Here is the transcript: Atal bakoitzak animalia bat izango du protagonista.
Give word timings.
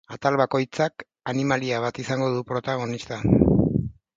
Atal 0.13 0.35
bakoitzak 0.39 1.03
animalia 1.33 1.81
bat 1.85 2.01
izango 2.05 2.31
du 2.37 2.41
protagonista. 2.53 3.21